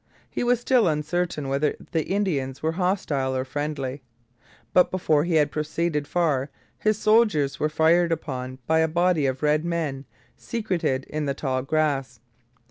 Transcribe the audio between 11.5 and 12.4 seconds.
grass.